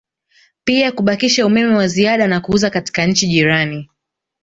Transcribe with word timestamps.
Pia 0.63 0.91
kubakisha 0.91 1.45
umeme 1.45 1.75
wa 1.75 1.87
ziada 1.87 2.27
na 2.27 2.41
kuuza 2.41 2.69
katika 2.69 3.05
nchi 3.05 3.27
jirani 3.27 3.89